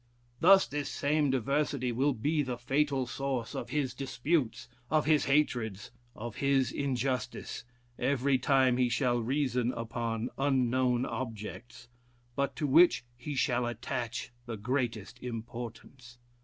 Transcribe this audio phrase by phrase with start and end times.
[0.39, 5.91] Thus this same diversity will be the fatal source of his disputes of his hatreds
[6.15, 7.65] of his injustice
[7.99, 11.87] every time he shall reason upon unknown objects,
[12.35, 16.17] but to which he shall attach the greatest importance.